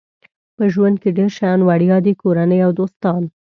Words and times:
په 0.57 0.63
ژوند 0.73 0.95
کې 1.01 1.09
ډېر 1.17 1.29
شیان 1.37 1.59
وړیا 1.63 1.97
دي 2.05 2.13
کورنۍ 2.21 2.59
او 2.65 2.71
دوستان. 2.79 3.21